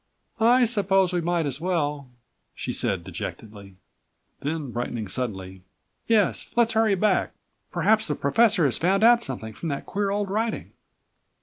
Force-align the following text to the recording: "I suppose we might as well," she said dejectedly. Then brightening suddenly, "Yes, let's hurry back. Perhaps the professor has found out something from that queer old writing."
"I 0.39 0.65
suppose 0.65 1.13
we 1.13 1.21
might 1.21 1.45
as 1.45 1.61
well," 1.61 2.09
she 2.55 2.71
said 2.73 3.03
dejectedly. 3.03 3.75
Then 4.39 4.71
brightening 4.71 5.07
suddenly, 5.07 5.61
"Yes, 6.07 6.49
let's 6.55 6.73
hurry 6.73 6.95
back. 6.95 7.33
Perhaps 7.71 8.07
the 8.07 8.15
professor 8.15 8.65
has 8.65 8.79
found 8.79 9.03
out 9.03 9.21
something 9.21 9.53
from 9.53 9.69
that 9.69 9.85
queer 9.85 10.09
old 10.09 10.31
writing." 10.31 10.71